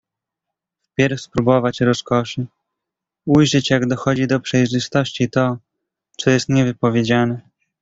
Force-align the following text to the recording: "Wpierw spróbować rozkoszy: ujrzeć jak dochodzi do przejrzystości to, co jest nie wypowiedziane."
"Wpierw 0.83 1.21
spróbować 1.21 1.79
rozkoszy: 1.81 2.47
ujrzeć 3.25 3.69
jak 3.69 3.87
dochodzi 3.87 4.27
do 4.27 4.39
przejrzystości 4.39 5.29
to, 5.29 5.57
co 6.17 6.29
jest 6.29 6.49
nie 6.49 6.65
wypowiedziane." 6.65 7.41